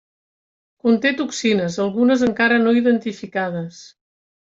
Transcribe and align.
Conté 0.87 1.11
toxines, 1.21 1.79
algunes 1.85 2.27
encara 2.31 2.61
no 2.67 2.77
identificades. 2.83 3.89